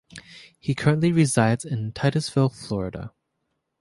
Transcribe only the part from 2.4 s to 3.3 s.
Florida.